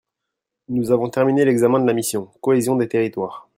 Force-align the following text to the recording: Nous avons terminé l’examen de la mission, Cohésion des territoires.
Nous 0.69 0.89
avons 0.89 1.11
terminé 1.11 1.45
l’examen 1.45 1.79
de 1.79 1.85
la 1.85 1.93
mission, 1.93 2.31
Cohésion 2.41 2.75
des 2.75 2.87
territoires. 2.87 3.47